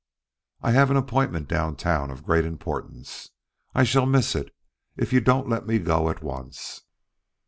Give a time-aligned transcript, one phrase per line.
[0.63, 3.29] I have an appointment downtown of great importance.
[3.75, 4.49] I shall miss it
[4.97, 6.81] if you don't let me go at once."